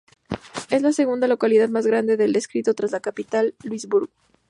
[0.71, 4.09] Es la segunda localidad más importante del distrito tras la capital Luisburgo.